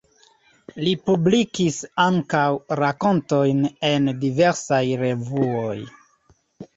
Li 0.85 0.91
publikis 1.09 1.75
ankaŭ 2.05 2.45
rakontojn 2.79 3.59
en 3.91 4.09
diversaj 4.23 4.81
revuoj. 5.03 5.77